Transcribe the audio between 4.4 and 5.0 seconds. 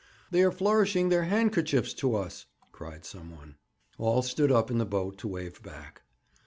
up in the